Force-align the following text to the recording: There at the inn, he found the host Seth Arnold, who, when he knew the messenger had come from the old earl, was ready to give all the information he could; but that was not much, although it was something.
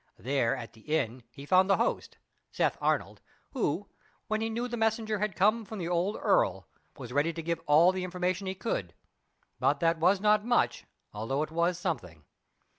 There 0.17 0.55
at 0.55 0.73
the 0.73 0.81
inn, 0.81 1.21
he 1.29 1.45
found 1.45 1.69
the 1.69 1.77
host 1.77 2.17
Seth 2.49 2.75
Arnold, 2.81 3.21
who, 3.51 3.87
when 4.25 4.41
he 4.41 4.49
knew 4.49 4.67
the 4.67 4.75
messenger 4.75 5.19
had 5.19 5.35
come 5.35 5.63
from 5.63 5.77
the 5.77 5.87
old 5.89 6.15
earl, 6.19 6.67
was 6.97 7.13
ready 7.13 7.31
to 7.33 7.43
give 7.43 7.61
all 7.67 7.91
the 7.91 8.03
information 8.03 8.47
he 8.47 8.55
could; 8.55 8.95
but 9.59 9.79
that 9.79 9.99
was 9.99 10.19
not 10.19 10.43
much, 10.43 10.85
although 11.13 11.43
it 11.43 11.51
was 11.51 11.77
something. 11.77 12.23